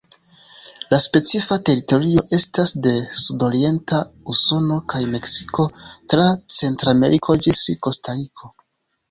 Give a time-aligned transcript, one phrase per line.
[0.93, 2.93] La specifa teritorio estas de
[3.25, 4.01] sudorienta
[4.35, 5.67] Usono kaj Meksiko
[6.15, 6.27] tra
[6.63, 8.53] Centrameriko ĝis Kostariko.